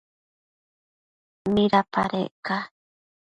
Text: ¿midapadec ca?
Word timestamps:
¿midapadec 1.53 2.33
ca? 2.45 2.57